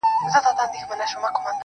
زړه 0.31 0.39
تا 0.45 0.51
دا 0.59 0.65
كيسه 0.71 1.05
شــــــــــروع 1.11 1.31
كــړه. 1.37 1.51